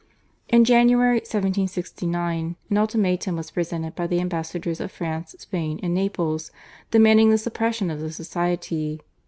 [0.49, 6.49] In January 1769 an ultimatum was presented by the ambassadors of France, Spain, and Naples
[6.89, 8.99] demanding the suppression of the Society.